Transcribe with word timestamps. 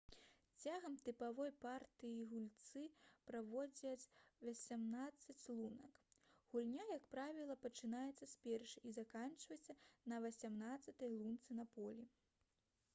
цягам 0.61 0.93
тыповай 1.07 1.51
партыі 1.65 2.23
гульцы 2.31 2.85
праходзяць 3.31 4.09
васямнаццаць 4.47 5.49
лунак 5.57 5.99
гульня 6.55 6.87
як 6.93 7.05
правіла 7.17 7.57
пачынаецца 7.67 8.31
з 8.33 8.41
першай 8.49 8.85
і 8.91 8.95
заканчваецца 8.99 9.77
на 10.15 10.23
васямнаццатай 10.27 11.13
лунцы 11.21 11.61
на 11.63 11.69
полі 11.79 12.09